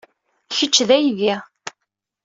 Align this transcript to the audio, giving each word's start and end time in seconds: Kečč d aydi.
Kečč 0.55 0.75
d 0.87 0.89
aydi. 0.97 1.33